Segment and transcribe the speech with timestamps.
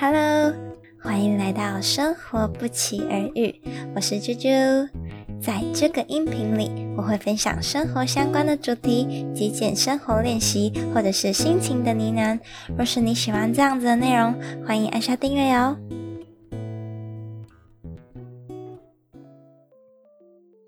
[0.00, 0.54] Hello，
[1.02, 3.60] 欢迎来到生活不期而遇，
[3.94, 4.88] 我是啾啾。
[5.38, 12.40] 在这个音频里，我会分享生活相关的主题、极简生活练习，或者是心情的呢喃。
[12.78, 14.34] 若是你喜欢这样子的内容，
[14.66, 15.76] 欢迎按下订阅哦。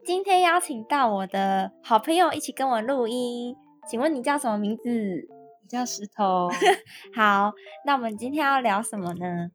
[0.04, 3.56] 今天邀请到我的好朋友一起跟我录音，
[3.88, 4.82] 请问你叫什么名字？
[5.62, 6.50] 我叫石头。
[7.14, 7.52] 好，
[7.86, 9.50] 那我们今天要聊什么呢？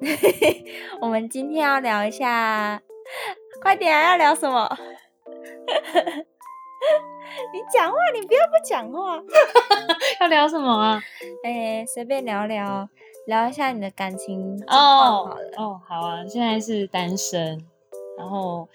[1.00, 2.82] 我们今天要聊一下，
[3.62, 4.10] 快点啊！
[4.10, 4.68] 要聊什么？
[7.52, 9.22] 你讲话，你不要不讲话。
[10.20, 11.02] 要聊什么啊？
[11.44, 12.88] 哎，随便聊聊，
[13.26, 15.30] 聊一下你的感情哦。
[15.56, 17.64] 哦，好啊，现在是单身，
[18.18, 18.68] 然后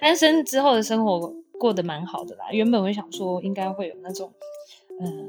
[0.00, 2.46] 单身之后的生活过得蛮好的啦。
[2.50, 4.32] 原本我想说应该会有那种
[5.00, 5.28] 嗯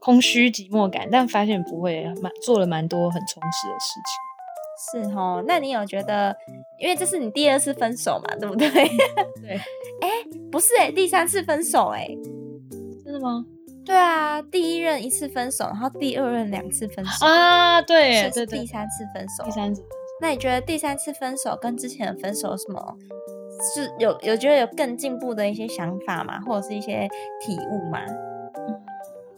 [0.00, 5.10] 空虚寂寞感，但发现不会，蛮做了蛮多很充实的事情。
[5.10, 6.36] 是哦，那你有觉得，
[6.78, 8.68] 因为这是你第二次分手嘛，对不对？
[9.40, 9.56] 对，
[10.02, 10.08] 哎，
[10.52, 12.06] 不是哎，第三次分手哎，
[13.04, 13.44] 真的吗？
[13.84, 19.44] 对啊，第一任一次分手，然后第二任两次分手啊，对，这对第三次分手。
[19.44, 19.82] 第三次，
[20.20, 22.96] 那你觉得第三次分手跟之前的分手有什么
[23.74, 26.38] 是有有觉得有更进步的一些想法吗？
[26.40, 27.08] 或者是一些
[27.40, 28.00] 体悟吗？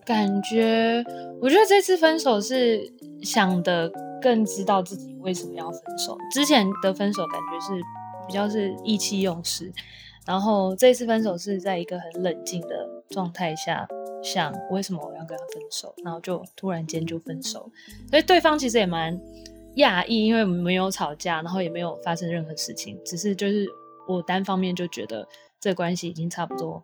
[0.09, 1.05] 感觉
[1.39, 2.91] 我觉得这次分手是
[3.23, 3.93] 想的
[4.23, 6.17] 更知道自己为什么要分手。
[6.33, 7.79] 之前的分手感觉是
[8.27, 9.71] 比较是意气用事，
[10.27, 13.87] 然后这次分手是在一个很冷静的状态下
[14.23, 17.71] 想为什么我要跟他分手，然后就突然间就分手，
[18.09, 19.15] 所以对方其实也蛮
[19.77, 23.67] 讶异，因为我们没有吵架，然后也没有发生任何事情，只是就是
[24.09, 25.29] 我单方面就觉得
[25.61, 26.83] 这关系已经差不多。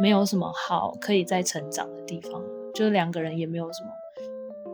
[0.00, 2.42] 没有什么好可以再成长的地方，
[2.74, 3.90] 就是两个人也没有什么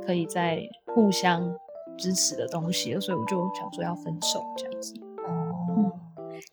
[0.06, 0.60] 可以再
[0.94, 1.54] 互相
[1.96, 4.94] 支持的东西了，所以我就想说要分手这样子。
[5.26, 5.92] 哦，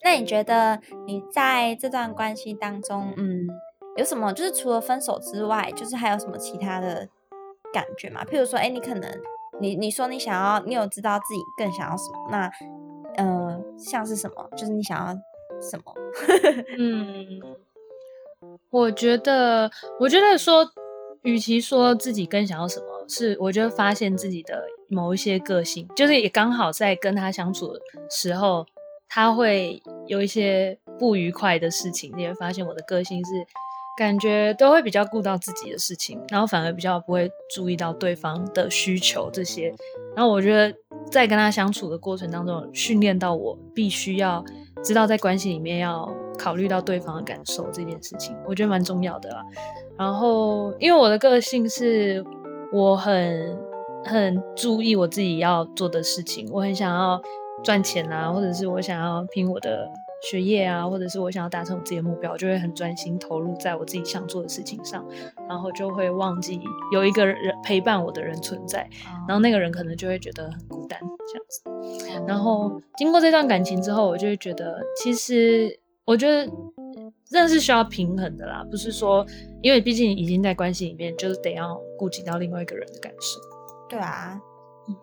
[0.02, 3.46] 那你觉得你在这段关系当中，嗯，
[3.96, 7.08] 有什么就是除了分手之外，就是还有什么其他的
[7.72, 8.24] 感觉吗？
[8.24, 9.10] 譬如说，哎，你可能
[9.60, 12.28] 你你说你想要，你有知道自己更想要什么？
[12.30, 12.50] 那
[13.16, 14.48] 呃，像是什么？
[14.56, 15.14] 就是你想要
[15.62, 15.94] 什么？
[16.76, 17.40] 嗯。
[18.70, 20.68] 我觉得，我觉得说，
[21.22, 28.66] 与其说自己更想要什么，是我觉得发现自己的某一些个性，就是也刚好在跟他相处的时候，
[29.08, 33.32] 他会有一些不愉快的事情，你会发现我的个性是
[33.96, 39.72] 感觉都会比较顾到自己的事情，然后反而比较不会注意到对方的需求这些。
[40.14, 40.76] 然后我觉得
[41.10, 44.44] 在跟他相处的过程当中，训练到我必须要
[44.84, 46.14] 知道在关系里面要。
[46.38, 49.42] 考虑到对方的感受这件事情，我觉得蛮重要的啦。
[49.98, 52.22] 然后，因为我的个性是，
[52.72, 53.56] 我很
[54.04, 57.20] 很注意我自己要做的事情，我很想要
[57.64, 59.88] 赚钱啊，或者是我想要拼我的
[60.30, 65.02] 学业啊，或者是我想要达成我自己的目标，就会很专心投入在我自己想做的事情上，
[65.48, 66.60] 然后就会忘记
[66.92, 68.86] 有一个人陪伴我的人存在，
[69.26, 72.24] 然后那个人可能就会觉得很孤单这样子。
[72.26, 75.80] 然后经过这段感情之后，我就会觉得其实。
[76.06, 76.48] 我觉得
[77.24, 79.26] 这是需要平衡的啦，不是说，
[79.60, 83.40] 因为毕竟已经在关系里面，就是得要顾及到另外一个人的感受。
[83.88, 84.40] 对啊，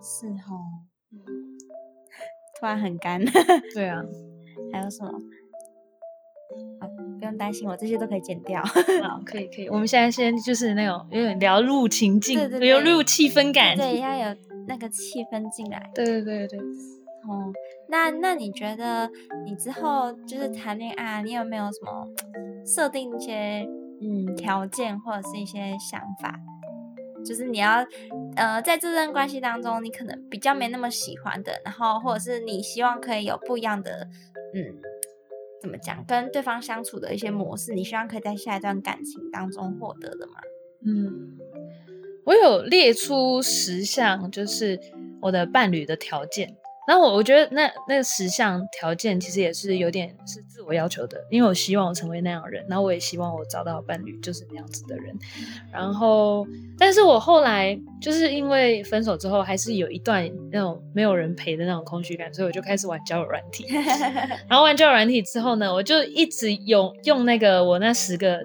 [0.01, 0.81] 是哦，
[2.59, 3.21] 突然很干。
[3.75, 4.01] 对啊，
[4.71, 5.11] 还有什么？
[7.19, 8.61] 不用担心，我这些都可以剪掉。
[8.61, 9.67] 好，可以可以。
[9.67, 14.35] 我们现在先就是那种有点聊入情境，有入气氛感，对， 要有
[14.67, 15.91] 那个气氛进来。
[15.95, 16.59] 对对对对。
[16.59, 17.51] 哦，
[17.93, 19.07] 那那你觉得
[19.45, 22.07] 你之后就是谈恋爱，你有没有什么
[22.65, 23.63] 设定一些
[24.01, 26.39] 嗯条件或者是一些想法？
[27.23, 27.85] 就是你要
[28.35, 34.07] 呃在这段关系当中，你可能比较没那么喜欢的，然后或者是你希望可以有不一样的
[34.55, 34.73] 嗯
[35.61, 40.33] 怎么讲跟对方相处的一些模式，你希望可以在下一段感情当中获得的吗？
[40.83, 41.37] 嗯，
[42.23, 44.79] 我有列出十项，就是
[45.21, 46.57] 我的伴侣的条件。
[46.85, 55.15] 然后我我觉得那那十项条件其实也是有点是自我要求的，因为我希望我成为那样的人，然后我也希望我找到伴侣就是那样子的人。
[55.71, 56.45] 然后，
[56.77, 63.65] 但是我后来就是因为分手之后，还是有一段那种没有人陪的那种空虚感，所以我就开始玩交友软体。
[64.49, 68.43] 然后玩交友软体之后呢，我就一直用用那个我那十个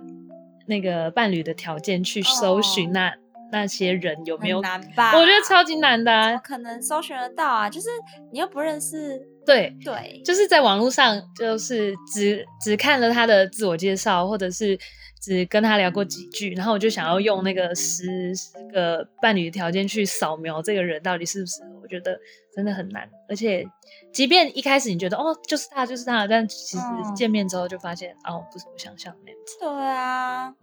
[0.67, 3.13] 那个伴侣的条件去搜寻那。
[3.51, 5.17] 那些人有没有难吧？
[5.17, 7.69] 我觉得超级难的，可能搜寻得到啊？
[7.71, 7.89] 就是
[8.33, 14.79] 你又不认识，对对，就是在网络上，就是只只看了他的自我介绍，或者是
[15.21, 22.19] 只跟他聊过几句，然后我就想要用那个十十个伴侣的条件去扫描这个人到底是不是，我觉得
[22.55, 23.09] 真的很难。
[23.29, 23.67] 而且，
[24.13, 26.83] 即便一开始你觉得哦就是他就是他，但其实
[27.17, 29.57] 见面之后就发现哦不是我想象那样子。
[29.61, 30.55] 对啊，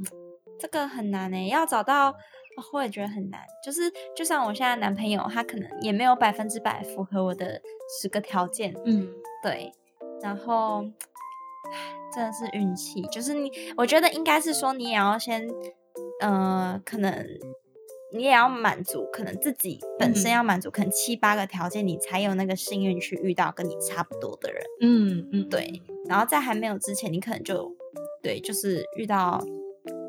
[0.59, 2.15] 这个很难诶，要找到
[2.73, 3.41] 我也觉得很难。
[3.63, 7.61] 就是就像我现在男朋友，他可能也没有百分之百符合我的
[8.01, 8.73] 十个条件。
[8.85, 9.09] 嗯，
[9.43, 9.71] 对，
[10.21, 10.85] 然后。
[12.13, 15.45] 真的是运气，就是你，我觉得应该是说你也要先，
[16.21, 17.11] 呃，可能
[18.13, 24.63] 你也要满足，可能自己本身要满足，可能七八个条件，你才有那个幸运去遇到跟你差不多的人。
[24.79, 25.81] 嗯嗯，对。
[26.07, 27.69] 然后在还没有之前，你可能就
[28.21, 29.43] 对，就是遇到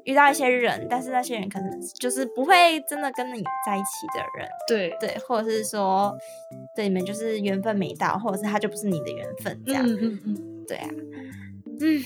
[0.07, 4.49] 遇到一些人，但是那些人可能就是不会真的跟你在一起的人。
[4.67, 6.17] 对对，或者是说
[6.75, 9.87] 对你们就是缘分没到，或者是他就不是你的缘分这样。
[9.87, 10.89] 嗯嗯嗯，对啊。
[11.79, 12.03] 嗯，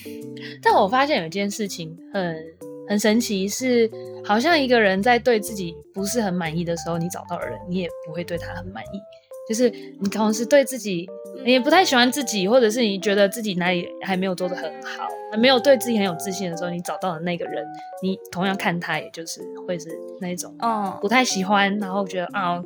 [0.62, 2.44] 但我发现有一件事情很
[2.88, 3.88] 很神奇，是
[4.25, 9.00] 好像一个人在对自己不是很满意的时候，你找到人，你也不会对他很满意。
[9.49, 9.69] 就是
[10.00, 11.08] 你同时对自己
[11.44, 17.64] 也不太喜欢自己，或者是你觉得自己哪里还没有做的很好，还没有对自己很有自信的时候，你找到的那个人，
[18.02, 19.88] 你同样看他，也就是会是
[20.20, 22.62] 那种，嗯，不太喜欢，然后觉得啊，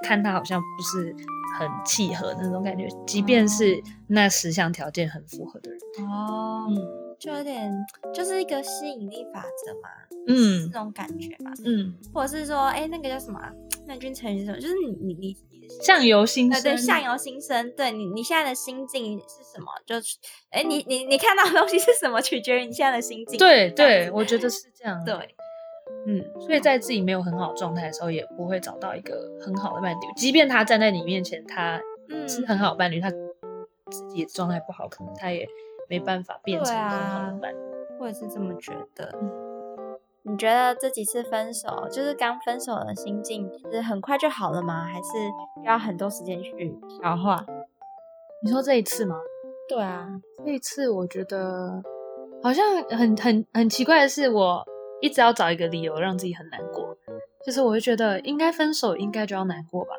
[0.00, 1.14] 看他好像不是。
[1.58, 6.76] 很契合那种感觉，即便是那十项条件很符合的人哦，嗯，
[7.18, 7.72] 就有点
[8.14, 9.88] 就是一个吸引力法则嘛，
[10.28, 13.40] 嗯，那种感觉吧，嗯，或者是说，哎，那个叫什么？
[13.88, 14.60] 那君成语是什么？
[14.60, 15.36] 就是你你你
[15.82, 19.66] 相由心生，对，相由心生，对你你现在的心境是什么？
[19.86, 20.16] 就是
[20.50, 22.20] 哎，你你你看到的东西是什么？
[22.20, 23.38] 取决于你现在的心境。
[23.38, 25.04] 对对，我觉得是这样。
[25.04, 25.14] 对。
[26.06, 29.98] 嗯，所以在自己没有很好状态的时候，也不会找到一个很好的伴侣。
[30.16, 31.80] 即便他站在你面前，他
[32.26, 35.46] 是很好的伴侣，他自己的状态不好，可能他也
[35.88, 37.56] 没办法变成很好的伴侣。
[38.00, 39.12] 我也是这么觉得。
[40.28, 44.84] 你觉得这几次分手，就是刚分手的心境，是很快就好了吗？
[44.84, 45.08] 还是
[45.64, 47.44] 要很多时间去消化？
[48.44, 49.16] 你说这一次吗？
[49.68, 50.08] 对啊，
[50.44, 51.82] 这一次我觉得
[52.42, 54.64] 好像很很很奇怪的是我。
[55.00, 56.92] 一直要找一个理由让自己很难过，
[57.46, 59.90] 就是我会觉得应该分手，应该就要难过吧。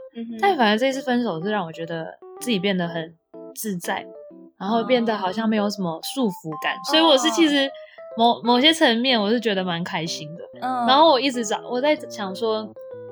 [0.42, 3.16] 但反而这一次分手是让我觉得自己变得很
[3.56, 4.06] 自在，
[4.58, 7.72] 然后变得好像没有什么束缚感，所以我是其实
[8.18, 10.44] 某某些层面我是觉得蛮开心的。
[10.62, 12.68] 嗯然后我一直找我在想说，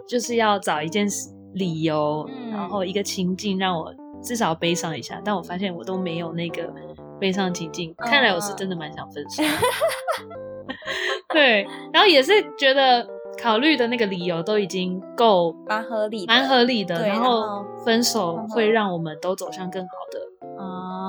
[0.07, 1.07] 就是要找一件
[1.53, 6.73] 理由，然后一个情境让我至少悲伤一下，但我发现我都没有那个
[7.19, 9.43] 悲伤情境，看来我是真的蛮想分手。
[11.33, 13.07] 对，然后也是觉得
[13.41, 17.07] 考虑的那个理由都已经够蛮合理，蛮合理的。
[17.07, 20.19] 然后分手会让我们都走向更好的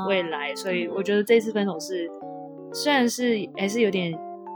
[0.08, 2.08] 未来，所以我觉得这次分手是
[2.73, 4.12] 虽然是还是有点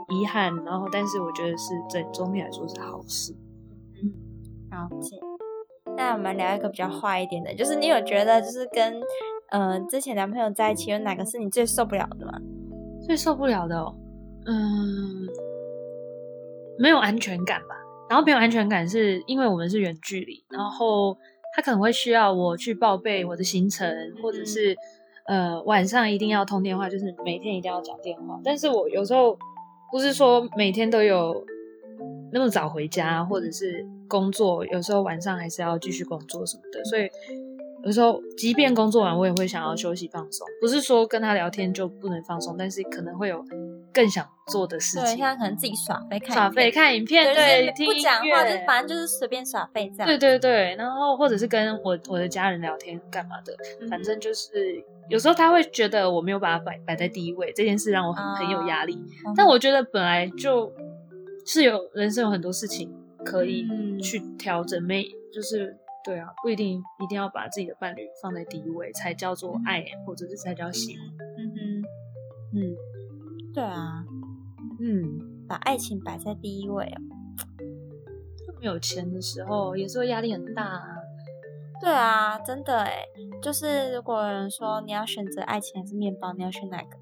[0.09, 3.33] 遗憾，然后但是我觉得是整总体来说是好事。
[4.01, 4.11] 嗯，
[4.71, 5.17] 了解。
[5.95, 9.01] 那我们聊一个比较坏一点的，就是你有觉得就是跟
[9.51, 12.39] 呃之前男朋友在一起，有哪个是你最受不了的吗？
[13.05, 13.95] 最受不了的哦。
[14.45, 15.27] 嗯，
[16.79, 17.75] 没有安全感吧。
[18.09, 21.17] 然后没有安全感是因为我们是远距离，然后
[21.55, 23.87] 他可能会需要我去报备我的行程，
[24.21, 24.75] 或者是
[25.25, 28.39] 呃晚上一定要通电话，就是每天一定要讲电话。
[28.43, 29.37] 但是我有时候
[29.91, 31.45] 不是说每天都有
[32.31, 37.09] 那么早回家，或者是工作，有时候晚上还是要继续工作什么的，所以。
[37.85, 40.47] 有时候，即便工作完，我也会想要休息放松。
[40.61, 43.43] 不是说跟他聊天就不能放松，但是可能会有
[43.93, 45.01] 更想做的事情。
[45.01, 50.07] 对，现在可能自己耍废看耍废看影片，对，不讲话，就反正就是随便耍废这样。
[50.07, 53.53] 对对对，然后或者是跟我我的家人聊天干嘛的，
[53.89, 58.97] 反正就是有时候他会觉得我没有把他摆摆在第一位，这件事让我很很有压力。
[59.35, 60.71] 但我觉得本来就
[61.45, 62.93] 是有人生有很多事情
[63.23, 63.65] 可以
[64.01, 65.77] 去调整，没就是。
[66.05, 71.07] 对啊，不一定一定要把自己的伴侣放在第一位才叫做爱，或者是才叫喜欢。
[71.37, 72.75] 嗯哼，嗯，
[73.53, 74.03] 对啊，
[74.81, 76.99] 嗯，把爱情摆在第一位哦。
[78.59, 80.92] 没有钱的时候也是会压力很大啊。
[81.83, 83.05] 对啊，真的哎，
[83.41, 86.97] 就是如果有人说你要选择爱情还是面包，你要选哪个？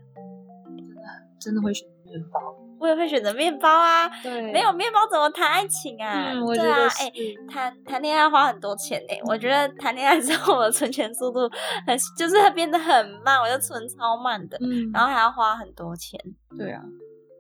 [0.66, 1.02] 真的
[1.40, 2.40] 真的会选面包。
[2.80, 6.34] 我也会选择面包啊，对，没有面包怎么谈爱情啊？
[6.56, 7.12] 对啊，哎，
[7.48, 11.42] 谈谈恋爱花很多钱哎，我觉得谈恋爱之后我的存钱速度
[11.86, 16.20] 很，就是变得很慢，我就存超慢的，嗯，然后还要花很多钱。
[16.58, 16.82] 对啊，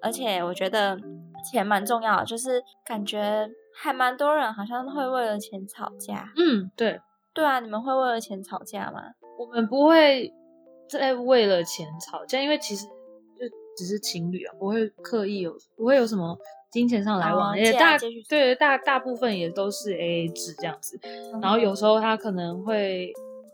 [0.03, 0.95] 而且我觉得
[1.51, 6.31] 钱蛮重要的，就是感觉还蛮多人好像会为了钱吵架。
[6.37, 7.01] 嗯，对，
[7.33, 9.01] 对啊，你们会为了钱吵架吗？
[9.37, 10.33] 我们不会
[10.89, 12.85] 在为了钱吵架，因为其实。
[13.39, 13.47] 就
[13.77, 16.37] 只是情侣啊，不会刻意有不会有什么
[16.69, 17.97] 金钱上来往，哦也大
[18.29, 20.99] 对大大部分也都是 A A 制这样子。
[21.41, 23.11] 然后有时候他可能会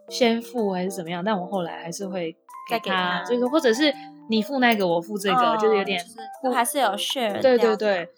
[0.10, 2.36] 先付还是怎么样，但我后来还是会
[2.70, 3.94] 再给他就是或者是
[4.28, 6.04] 你付那个，我付这个，哦就是有点
[6.44, 8.10] 就是还是有 share 对对对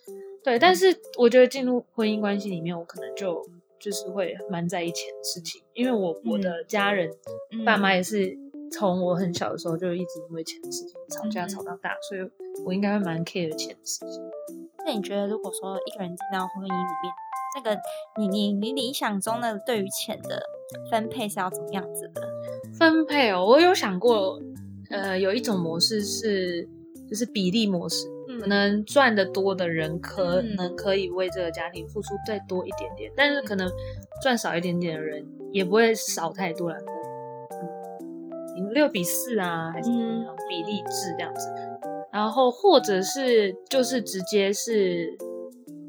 [0.43, 0.57] 对。
[0.57, 3.45] 但是我觉得进入婚姻关系里面，我可能就
[3.79, 7.09] 就是会蛮在意钱的事情，因为我我的家人、
[7.51, 8.37] 嗯爸妈也是
[8.71, 12.21] 从我很小的时候就一直因为钱的事情吵架嗯吵到大，所以
[12.65, 14.21] 我应该会蛮 care 钱的事情。
[14.85, 17.13] 那你觉得，如果说一个人进到婚姻里面，
[17.55, 17.77] 那个
[18.17, 20.41] 你你你理想中的对于钱的
[20.91, 22.21] 分配是要怎么样子的？
[22.77, 24.39] 分配哦，我有想过，
[24.89, 26.67] 呃，有一种模式是
[27.09, 33.69] 就是比例模式，可能赚得多的人可嗯能可以为这个家庭付出再多一点点，但是可能
[34.21, 36.85] 赚少一点点的人也不会少太多了，可
[37.57, 39.89] 能嗯六比四啊，还是
[40.47, 41.47] 比例制这样子，
[42.11, 45.17] 然后或者是就是直接是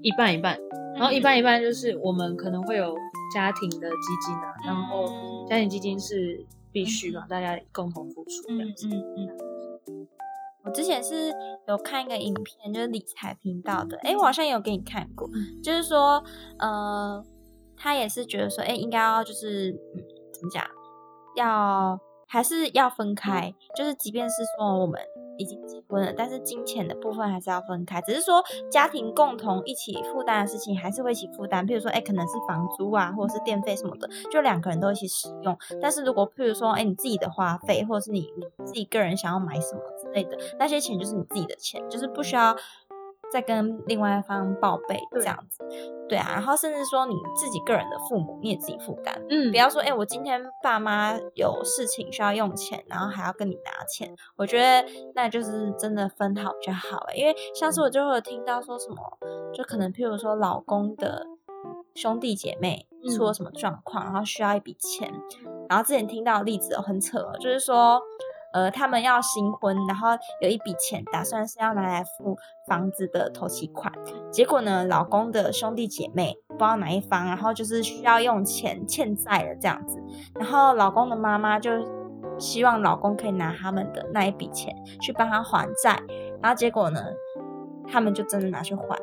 [0.03, 0.59] 一半一半，
[0.97, 2.95] 然后一半一半就是我们可能会有
[3.35, 5.31] 家庭的基金啊，然后嗯。
[5.51, 6.39] 家庭基金是
[6.71, 8.87] 必须嘛，大家共同付出这样子。
[8.87, 9.50] 嗯嗯嗯。
[10.65, 11.33] 我之前是
[11.69, 15.63] 有看一个影片，就是理财频道的，诶，我好像也有给你看过，嗯。
[15.63, 16.23] 就是说，
[16.59, 17.25] 呃，
[17.77, 20.03] 他也是觉得说，诶，应该要就是，嗯，
[20.33, 20.65] 怎么讲，
[21.37, 25.01] 要还是要分开，就是即便是说我们
[25.41, 35.57] 已经结婚了，但是金钱的部分还是要分开，只是说家庭共同一起负担的事情还是会一起负担，譬如说，诶，可能是房租啊，或者是电费什么的，就两个人都一起使用。
[35.81, 42.55] 但是如果譬如说，哎，你自己的花费，或者是你你自己个人想要买什么之类的，那些钱就是你自己的钱，就是不需要
[43.33, 45.65] 再跟另外一方报备这样子。
[46.09, 54.85] 对啊，然后甚至说你自己个人的父母，你也自己负担，嗯不要说，哎，我今天爸妈有事情需要用钱，然后还要跟你拿钱，我觉得
[55.15, 57.15] 那就是真的分好就好了。
[57.15, 59.19] 因为像是我就会有听到说什么，
[59.55, 61.25] 就可能譬如说老公的
[61.95, 65.13] 兄弟姐妹出了什么状况，然后需要一笔钱，
[65.69, 68.03] 然后之前听到的例子哦很扯哦，就是说。
[68.53, 70.09] 呃，他们要新婚，然后
[70.41, 73.93] 有一笔钱打算是要拿来付房子的头期款，
[74.33, 80.03] 结果呢，老公的兄弟姐妹不知道哪一方，然后就是需要用钱欠债了这样子，
[80.35, 81.71] 然后老公的妈妈就
[82.39, 86.01] 希望老公可以拿他们的那一笔钱去帮他还债，
[86.43, 87.01] 然后结果呢，
[87.87, 89.03] 他们就真的拿去还了，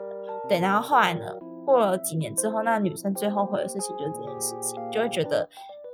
[0.50, 1.26] 对，然后后来呢，
[1.66, 5.48] 过了几年之后，那女生最后悔的事情就是这件事情，就会觉得。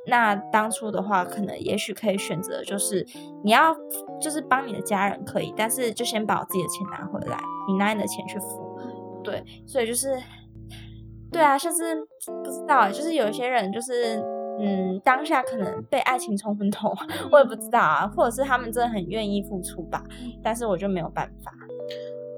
[0.06, 3.06] 那当初的话，可能也许可以选择，就是
[3.44, 3.76] 你要
[4.20, 8.78] 就是帮你的家人可以，但是就先把我自己的钱拿回来，你拿你的钱去付，
[9.24, 10.22] 对，所以就是，
[11.32, 11.96] 对啊，像是
[12.44, 14.22] 不知道，就是有些人就是，
[14.60, 16.94] 嗯，当下可能被爱情冲昏头，
[17.32, 20.04] 我也不知道啊，或者是他们真的很愿意付出吧，
[20.44, 21.54] 但是我就没有办法，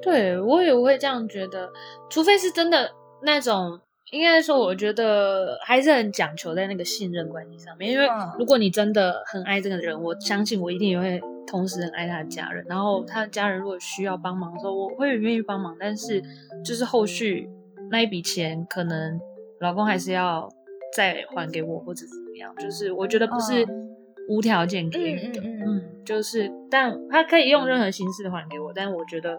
[0.04, 1.72] 对我也会这样觉得，
[2.10, 2.92] 除非是真的
[3.24, 3.80] 那种，
[4.12, 7.92] 应该说，我觉得还是很讲求在那个信任关系上面。
[7.92, 12.64] 因为嗯如果你真的很爱这个人，我相信我一定也会同时很爱他的家人。
[12.70, 15.76] 然后他的家人如果需要帮忙的时候，我会很愿意帮忙。
[15.80, 16.22] 但是
[16.64, 17.50] 就是后续
[17.90, 19.20] 那一笔钱，可能
[19.60, 20.48] 老公还是要
[20.96, 22.54] 再还给我，或者怎么样。
[22.58, 23.66] 就是我觉得不是
[24.30, 29.38] 无条件给予的，嗯嗯嗯嗯，就是但他可以用任何形式还给我，但我觉得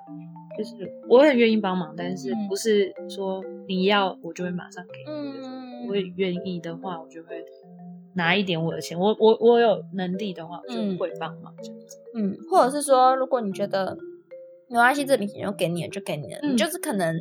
[0.56, 0.74] 就是
[1.08, 5.10] 我很愿意帮忙，但是嗯不是说你要我就会马上给你。
[5.46, 7.44] 嗯我也愿意的话，我就会
[8.14, 8.98] 拿一点我的钱。
[8.98, 11.96] 我我我有能力的话，我就嗯会帮忙这样子。
[12.14, 13.96] 嗯，或者是说，如果你觉得
[14.68, 17.14] 没关系，这笔钱就给你了，就给你了，嗯你就是可能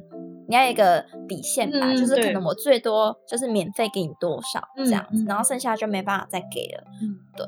[0.47, 6.83] 你要一个底线吧，嗯就是可能我最多就是免费给你多少嗯这样子，嗯然后剩下就没办法再给了。
[7.03, 7.45] 嗯，对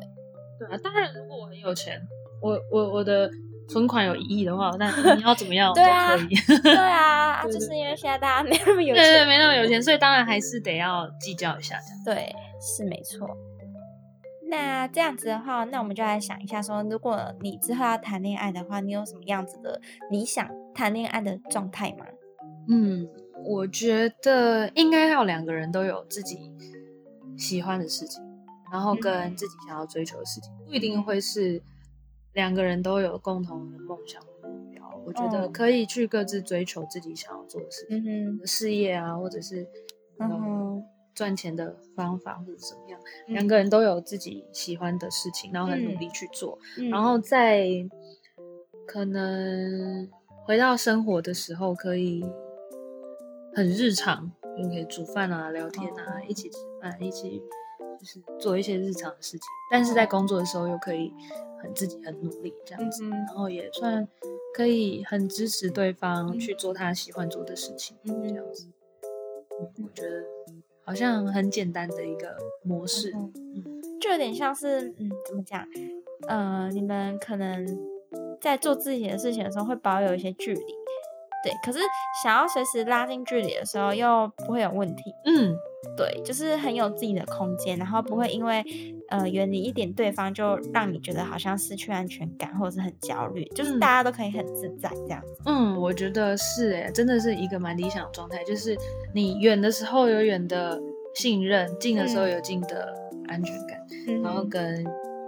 [0.60, 0.77] 对啊。
[0.84, 2.00] 当然，如果我很有钱，
[2.44, 3.27] 我我我的
[3.68, 6.36] 存款有一亿的话， 那你要怎么样 对啊都可以。
[6.64, 12.04] 对啊，对对就是因为现在大家没那么有对对，钱，没那么有钱，所以当然还是得要计较一下这样。
[12.06, 13.28] 对，是没错。
[14.50, 22.06] 那这样子的话，那我们就来想一下说如果你之后要谈恋爱的话，你有什么样子的理想谈恋爱的状态吗？
[22.70, 23.08] 嗯，
[23.46, 26.52] 我觉得应该要两个人都有自己
[27.38, 28.24] 喜欢的事情，
[28.72, 31.62] 然后跟自己想要追求的事情，不一定会是
[32.38, 35.01] 两个人都有共同的梦想和目标。
[35.03, 39.67] 我觉得哦可以去各自追求自己想要做的事情，嗯，事业啊，或者是
[41.15, 47.65] 赚钱的方法或者怎么样，嗯两个人都有自己喜欢的事情，然后很努嗯力去做，嗯然后在
[48.86, 50.08] 可能
[50.46, 52.24] 回到生活的时候，可以
[53.56, 57.41] 很日常，就可以煮饭啊、聊天啊、哦一起吃饭、一起
[58.00, 59.41] 就是做一些日常的事情。
[59.72, 61.13] 但是在工作的时候，又可以
[61.62, 64.07] 很自己很努力这样子，嗯然后也算
[64.53, 68.67] 可以很支持对方去做他喜欢做的事情，嗯这样子。
[69.60, 70.24] 嗯，我觉得
[70.84, 73.12] 好像很简单的一个模式。
[73.15, 73.34] 嗯
[74.00, 75.67] 就有点像是，嗯，怎么讲？
[76.27, 77.65] 呃，你们可能
[78.39, 80.62] 在做自己的事情的时候会保有一些距离，
[81.48, 81.58] 对。
[81.63, 81.80] 可是
[82.24, 85.56] 想要随时拉近距离的时候，又不会有问题，嗯，
[85.96, 88.63] 对，就是很有自己的空间，然后不会因为
[89.10, 95.42] 呃远离一点对方，就让你觉得好像失去安全感，或者是很焦虑，就是嗯大家都可以很自在这样子。
[95.46, 98.75] 嗯，我觉得是诶，真的是一个蛮理想的状态，就是
[99.13, 100.80] 你远的时候有远的
[101.16, 102.94] 信任，近的时候嗯有近的
[103.27, 104.86] 安全感，嗯然后跟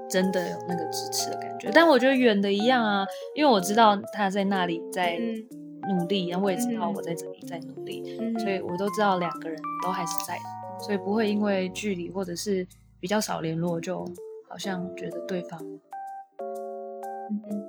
[0.10, 1.70] 真的有那个支持的感觉。
[1.72, 5.46] 但我觉得远的一样啊，因为我知道他在那里在嗯
[5.88, 12.68] 努力，然后我也知道嗯我在这里在努力，嗯所以我都知道两个人都还是在的，所以不会因为距离或者是
[13.00, 14.06] 比较少联络，就
[14.48, 15.60] 好像觉得对方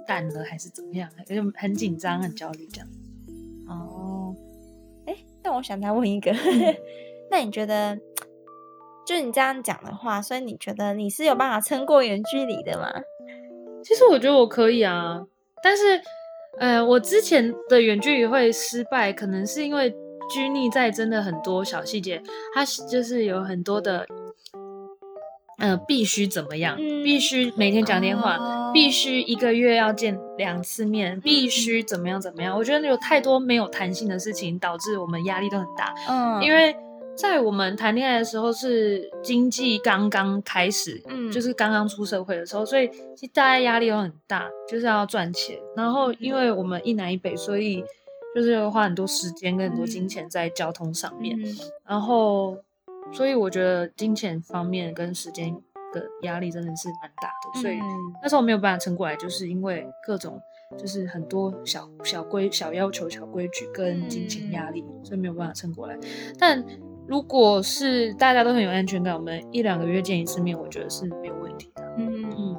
[0.07, 2.88] 淡了还是怎么样，就很紧张、很焦虑这样。
[3.69, 4.35] 哦，
[5.07, 6.76] 哎，但我想再问一个，嗯。
[7.31, 7.97] 那你觉得，
[9.07, 12.90] 就你这样讲的话，所以你觉得你是有办法撑过远距离的吗？
[13.85, 15.25] 其实我觉得我可以啊，
[15.62, 16.02] 但是，
[16.59, 19.90] 呃，我之前的远距离会失败，可能是因为
[20.30, 22.23] 拘泥在真的很多小细节，
[22.54, 24.07] 它就是有很多的，
[25.59, 32.57] 呃，必须怎么样，嗯必须每天讲电话，哦必须一个月要见两次面，必须怎么样怎么样。
[32.57, 36.76] 我觉得有太多没有弹性的事情，导致我们压力都很大，嗯，因为。
[37.17, 45.59] 在我们谈恋爱的时候是经济刚刚开始，嗯就是刚刚出社会的时候，所以其实大家压力都很大，就是要赚钱。
[45.76, 47.85] 然后因为我们一南一北，所以
[48.35, 51.38] 就是要花很多时间跟很多金钱在交通上面。
[51.38, 52.57] 嗯然后，
[53.12, 55.55] 所以我觉得金钱方面跟时间
[55.93, 60.40] 的压力真的是蛮大的，所以嗯那时候没有办法撑过来，就是因为各种
[60.79, 65.99] 就是很多小小规小要求、小规矩跟金钱压力，所以没有办法撑过来。
[66.38, 66.64] 但
[67.11, 71.83] 如果是大家都很有安全感，我们一两个月见一次面，我觉得是没有问题的。
[71.99, 72.56] 嗯，嗯，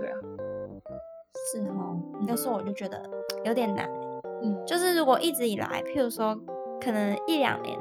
[0.00, 0.16] 对啊，
[1.52, 2.00] 是哦。
[2.26, 2.98] 要是我就觉得
[3.44, 3.86] 有点难，
[4.42, 6.34] 嗯就是如果一直以来，譬如说
[6.80, 7.78] 可能一两年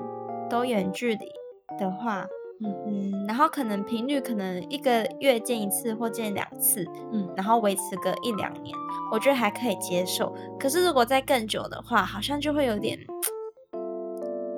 [0.50, 1.26] 都远距离
[1.80, 2.28] 的话，
[2.60, 8.76] 嗯嗯，然后可能频率可能一个月见一次或见两次，嗯然后维持个一两年，
[9.10, 10.36] 我觉得还可以接受。
[10.60, 13.00] 可是如果再更久的话，好像就会有点，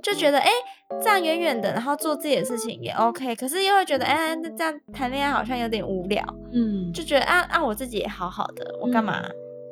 [0.07, 9.21] 就觉得哎、诶这样远远的，然后做自己的事情也 OK，可是又会觉得哎、那这样谈恋爱好像有点无聊，嗯，就觉得啊啊，我自己也好好的，我干嘛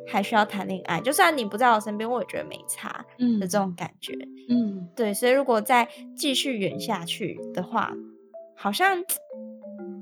[0.08, 1.00] 还需要谈恋爱？
[1.00, 4.14] 就算你不在我身边，我也觉得没差嗯的这种感觉。
[4.50, 7.94] 嗯对，所以如果再继续远下去的话，
[8.56, 9.02] 好像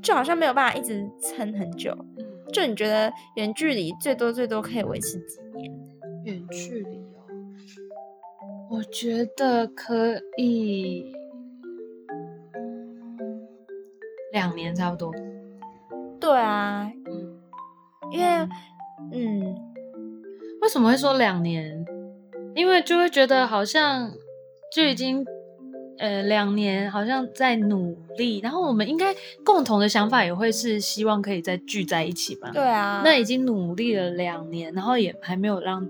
[0.02, 1.96] 就好像没有办法一直撑很久。
[2.18, 5.72] 嗯，就你觉得远距离最多最多可以维持几年？
[6.26, 7.13] 远距离哦，
[8.74, 11.16] 我觉得可以
[14.32, 15.14] 两年差不多。
[16.20, 17.40] 对啊，嗯，
[18.12, 18.48] 因为
[19.12, 19.56] 嗯
[20.60, 21.86] 为什么会说两年？
[22.56, 24.12] 因为就会觉得好像
[24.76, 25.24] 就已经
[26.00, 29.14] 呃两年，好像在努力，然后我们应该
[29.46, 32.50] 共同的想法也会是希望可以再聚在一起吧。
[32.52, 35.88] 对啊，那已经努力了两年，然后也还没有让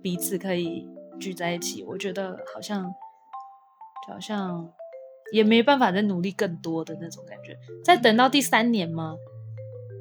[0.00, 0.86] 彼此可以
[1.24, 2.84] 聚在一起，我觉得好像
[4.06, 4.70] 就好像
[5.32, 7.56] 也没办法再努力更多的那种感觉。
[7.82, 9.16] 再等到第三年吗？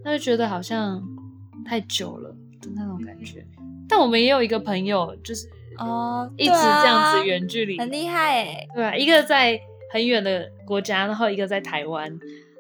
[0.04, 1.02] 他就觉得好像
[1.66, 2.30] 太久了
[2.62, 3.46] 的那种感觉。
[3.88, 8.94] 但我们也有一个朋友，就是哦，一直对这样子啊远距离，很厉害哎，对啊？
[8.94, 9.58] 一个在
[9.94, 12.12] 很远的国家，然后一个在台湾，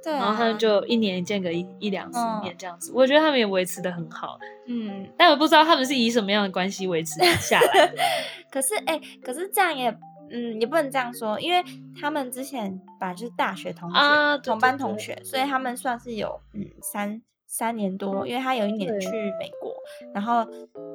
[0.03, 2.91] 对啊，然后他们就一年见个一一两次嗯面这样子。
[2.93, 4.37] 我觉得他们也维持的很好。
[4.67, 7.95] 嗯，但我不知道他们是以什么样的关系维持下来的。
[8.51, 9.89] 可是哎、可是这样也
[10.29, 11.63] 嗯也不能这样说，因为
[11.99, 17.21] 他们之前本来就是大学同学，啊对同班同学，所以他们算是有嗯三
[17.53, 19.71] 三年多，因为他有一年去美国，
[20.11, 20.43] 然后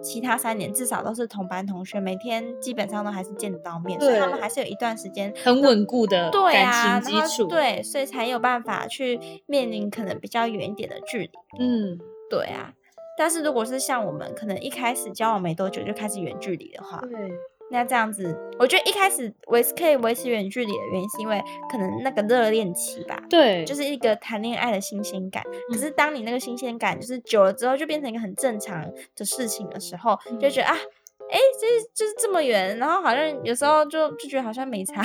[0.02, 11.30] 其他三年至少都是同班同学，每天基本上都还是见得到面，所以他们还是有一段时间很稳固的对感情基础。，对，所以才有办法去面临可能比较远一点的距离。
[11.60, 11.96] 嗯，
[12.28, 12.74] 对啊，
[13.16, 17.10] 但是如果是像我们可能一开始交往没多久就开始远距离的话，对，
[17.70, 25.42] 那这样子，我觉得一开始维持可以维持远距离的原因，是因为可能那个热恋期吧，对，就是是一个谈恋爱的新鲜感。
[25.70, 30.76] 可嗯是当你那个新鲜感就是久了之后，就变成一个很正常的事情的时候，就觉得啊，
[31.30, 35.02] 哎，就是就是这么远，然后好像有时候就就觉得好像没差，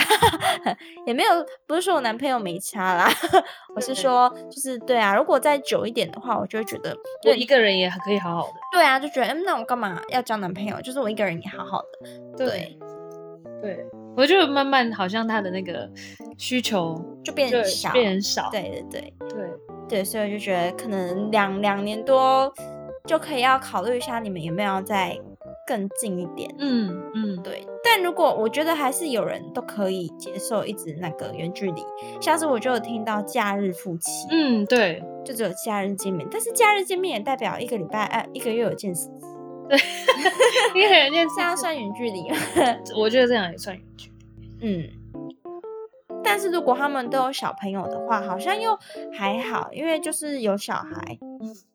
[1.05, 3.09] 也没有不是说我男朋友没差啦，
[3.75, 6.95] 我是说就是对啊，如果再久一点的话，我就会觉得
[7.27, 8.53] 我一个人也可以好好的。
[8.71, 10.79] 对啊，就觉得嗯，那我干嘛要交男朋友？
[10.81, 12.37] 就是我一个人也好好的。
[12.37, 12.77] 对，
[13.61, 15.89] 对，我就慢慢好像他的那个
[16.37, 18.49] 需求就变少，变少。
[18.49, 19.49] 对对对对
[19.89, 22.51] 对，所以我就觉得可能两两年多
[23.05, 25.19] 就可以要考虑一下，你们有没有在。
[25.65, 27.65] 更近一点，嗯嗯，对。
[27.83, 31.81] 但如果我觉得还是有人都可以接受一直那个远距离，
[32.21, 36.27] 像是我就有听到假日夫妻，嗯，对，就只有假日见面。
[36.31, 39.25] 但是假日见面也代表一个礼拜，哎，一个月有见四次，
[39.69, 39.77] 对，
[40.75, 42.37] 一个月见这样算远距离吗？
[42.97, 44.09] 我觉得这样也算远距
[44.59, 45.02] 离，嗯。
[46.23, 48.77] 但是如果他们都有小朋友的话，好像又
[49.11, 51.17] 还好，因为就是有小孩。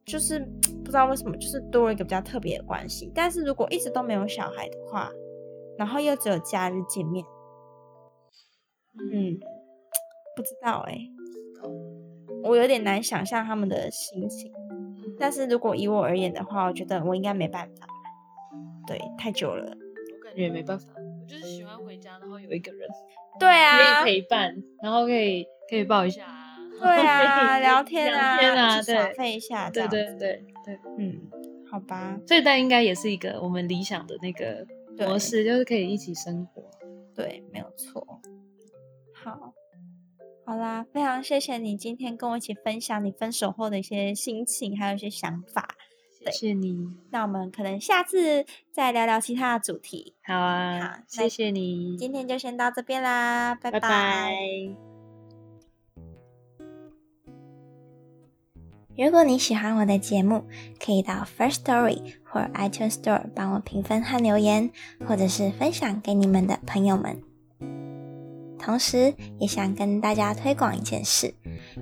[0.06, 0.38] 就是
[0.82, 3.12] 不知道为什么，就是多了一个比较特别的关系。
[3.14, 5.10] 但是如果一直都没有小孩的话，
[5.76, 7.22] 然后又只有假日见面，
[9.12, 9.38] 嗯，
[10.34, 10.98] 不知道哎，
[12.42, 14.50] 我有点难想象他们的心情。
[15.20, 17.86] 但是如果以我而言的话，我觉得我应该没办法，
[18.86, 20.88] 对，太久了，我感觉也没办法。
[21.28, 22.88] 我就是喜欢回家，然后有一个人，
[23.38, 26.24] 对啊，可以陪伴，然后可以可以抱一下。
[26.80, 31.20] 对啊，聊天啊，对，费一下，对对对对，嗯，
[31.70, 36.62] 好吧，这代应该也是一个我们理想的那个模式，就是可以一起生活，
[37.14, 38.22] 对，没有错。
[39.12, 39.52] 好，
[40.46, 45.68] 好啦，非常谢谢你今天跟我一起分享你分手后的一些心情，还有一些想法。
[46.24, 46.76] 谢谢你，
[47.10, 50.14] 那我们可能下次再聊聊其他的主题。
[50.24, 54.36] 好啊，好，谢谢你，今天就先到这边啦，拜拜。
[58.96, 60.44] 如果你喜欢我的节目，
[60.84, 64.70] 可以到 First Story 或 iTunes Store 帮我评分和留言，
[65.06, 67.22] 或者是分享给你们的朋友们。
[68.58, 71.32] 同时，也想跟大家推广一件事，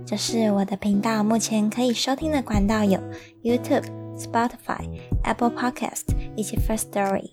[0.05, 3.01] 就是我的频道目前可以收听的管道有
[3.43, 4.89] YouTube、Spotify、
[5.25, 6.05] Apple Podcast
[6.37, 7.31] 以及 First Story。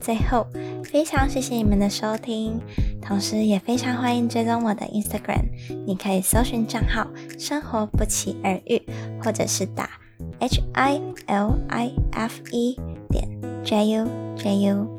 [0.00, 0.46] 最后，
[0.84, 2.60] 非常谢谢你们的收听，
[3.02, 5.50] 同时也非常欢迎追踪我的 Instagram，
[5.86, 7.06] 你可以搜寻账号
[7.38, 8.80] “生活不期而遇”，
[9.22, 9.90] 或者是打
[10.38, 12.76] H I L I F E
[13.10, 13.28] 点
[13.64, 14.98] J U J U。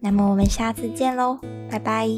[0.00, 1.38] 那么我们下次见喽，
[1.70, 2.08] 拜拜。